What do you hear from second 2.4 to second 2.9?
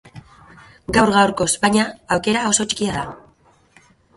oso